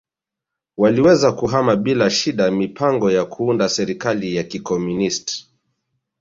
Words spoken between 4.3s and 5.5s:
ya kikomunist